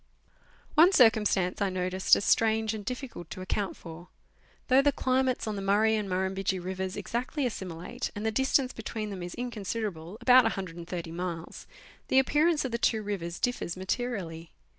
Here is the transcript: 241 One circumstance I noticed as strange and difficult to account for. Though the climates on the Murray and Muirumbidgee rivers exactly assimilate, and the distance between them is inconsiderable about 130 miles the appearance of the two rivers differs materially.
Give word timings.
241 0.77 0.83
One 0.87 0.93
circumstance 0.93 1.61
I 1.61 1.69
noticed 1.69 2.15
as 2.15 2.25
strange 2.25 2.73
and 2.73 2.83
difficult 2.83 3.29
to 3.29 3.41
account 3.41 3.77
for. 3.77 4.07
Though 4.67 4.81
the 4.81 4.91
climates 4.91 5.45
on 5.45 5.55
the 5.55 5.61
Murray 5.61 5.95
and 5.95 6.09
Muirumbidgee 6.09 6.57
rivers 6.57 6.97
exactly 6.97 7.45
assimilate, 7.45 8.09
and 8.15 8.25
the 8.25 8.31
distance 8.31 8.73
between 8.73 9.11
them 9.11 9.21
is 9.21 9.35
inconsiderable 9.35 10.17
about 10.19 10.45
130 10.45 11.11
miles 11.11 11.67
the 12.07 12.17
appearance 12.17 12.65
of 12.65 12.71
the 12.71 12.79
two 12.79 13.03
rivers 13.03 13.37
differs 13.39 13.77
materially. 13.77 14.51